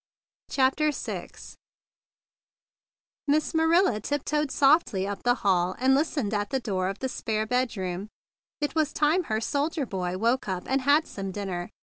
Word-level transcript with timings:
CHAPTER 0.49 0.89
VI 0.91 1.29
Miss 3.27 3.53
Marilla 3.53 3.99
tiptoed 3.99 4.49
softly 4.49 5.05
up 5.07 5.21
the 5.21 5.35
hall, 5.45 5.75
and 5.77 5.93
listened 5.93 6.33
at 6.33 6.49
the 6.49 6.59
door 6.59 6.87
of 6.89 6.97
the 6.97 7.07
spare 7.07 7.45
bedroom. 7.45 8.07
It 8.61 8.73
was 8.73 8.93
time 8.93 9.25
her 9.25 9.39
soldier 9.39 9.85
boy 9.85 10.17
woke 10.17 10.47
up 10.47 10.63
and 10.65 10.81
had 10.81 11.05
some 11.05 11.31
dinner. 11.31 11.69